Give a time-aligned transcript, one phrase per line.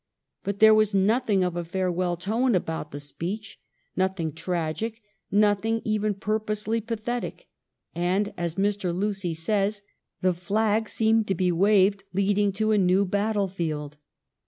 [0.43, 3.59] But there was nothing of a farewell tone about the speech,
[3.95, 7.47] nothing tragic, nothing even purposely pathetic,
[7.93, 8.95] and, as Mr.
[8.97, 9.83] Lucy says,
[10.21, 13.97] the flag seemed to be waved leading to a new battlefield.